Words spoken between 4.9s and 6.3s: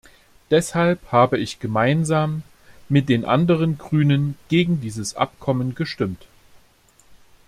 Abkommen gestimmt.